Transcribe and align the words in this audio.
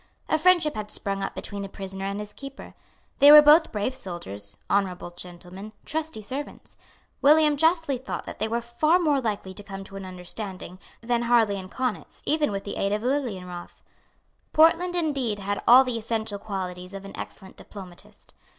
A 0.27 0.39
friendship 0.39 0.73
had 0.73 0.89
sprung 0.89 1.21
up 1.21 1.35
between 1.35 1.61
the 1.61 1.69
prisoner 1.69 2.05
and 2.05 2.19
his 2.19 2.33
keeper. 2.33 2.73
They 3.19 3.31
were 3.31 3.43
both 3.43 3.71
brave 3.71 3.93
soldiers, 3.93 4.57
honourable 4.67 5.11
gentlemen, 5.11 5.73
trusty 5.85 6.23
servants. 6.23 6.75
William 7.21 7.55
justly 7.55 7.99
thought 7.99 8.25
that 8.25 8.39
they 8.39 8.47
were 8.47 8.61
far 8.61 8.97
more 8.97 9.21
likely 9.21 9.53
to 9.53 9.61
come 9.61 9.83
to 9.83 9.97
an 9.97 10.05
understanding 10.07 10.79
than 11.01 11.21
Harlay 11.21 11.59
and 11.59 11.69
Kaunitz 11.69 12.23
even 12.25 12.49
with 12.49 12.63
the 12.63 12.77
aid 12.77 12.91
of 12.91 13.03
Lilienroth. 13.03 13.83
Portland 14.53 14.95
indeed 14.95 15.37
had 15.37 15.61
all 15.67 15.83
the 15.83 15.99
essential 15.99 16.39
qualities 16.39 16.95
of 16.95 17.05
an 17.05 17.15
excellent 17.15 17.55
diplomatist. 17.57 18.33